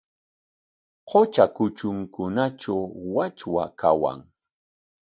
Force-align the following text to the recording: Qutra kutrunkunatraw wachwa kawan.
Qutra 1.09 1.45
kutrunkunatraw 1.55 2.83
wachwa 3.13 3.65
kawan. 3.79 4.19